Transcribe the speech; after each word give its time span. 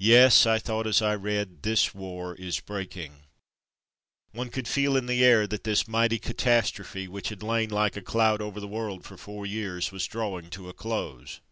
''Yes/' 0.00 0.46
I 0.46 0.58
thought 0.58 0.86
as 0.86 1.02
I 1.02 1.14
read, 1.14 1.60
''this 1.62 1.94
war 1.94 2.34
is 2.36 2.58
breaking/' 2.58 3.24
One 4.32 4.48
could 4.48 4.66
feel 4.66 4.96
in 4.96 5.04
the 5.04 5.22
air 5.22 5.46
that 5.46 5.64
this 5.64 5.86
mighty 5.86 6.18
catastrophe, 6.18 7.06
which 7.06 7.28
had 7.28 7.42
lain 7.42 7.68
like 7.68 7.94
a 7.94 8.00
cloud 8.00 8.40
over 8.40 8.60
the 8.60 8.66
world 8.66 9.04
for 9.04 9.18
four 9.18 9.44
years, 9.44 9.92
was 9.92 10.06
drawing 10.06 10.48
to 10.56 10.70
a 10.70 10.72
close. 10.72 11.42